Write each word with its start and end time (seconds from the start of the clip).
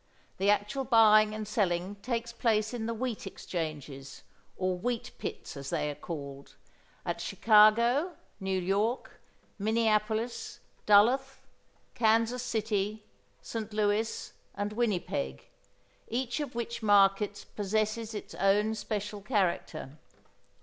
The 0.39 0.49
actual 0.49 0.83
buying 0.83 1.35
and 1.35 1.47
selling 1.47 1.93
takes 1.97 2.33
place 2.33 2.73
in 2.73 2.87
the 2.87 2.93
wheat 2.95 3.27
exchanges, 3.27 4.23
or 4.57 4.75
wheat 4.75 5.11
pits 5.19 5.55
as 5.55 5.69
they 5.69 5.91
are 5.91 5.93
called, 5.93 6.55
at 7.05 7.21
Chicago, 7.21 8.13
New 8.39 8.59
York, 8.59 9.21
Minneapolis, 9.59 10.59
Duluth, 10.87 11.43
Kansas 11.93 12.41
City, 12.41 13.03
St 13.43 13.71
Louis, 13.73 14.33
and 14.55 14.73
Winnipeg, 14.73 15.45
each 16.07 16.39
of 16.39 16.55
which 16.55 16.81
markets 16.81 17.43
possesses 17.43 18.15
its 18.15 18.33
own 18.33 18.73
special 18.73 19.21
character. 19.21 19.99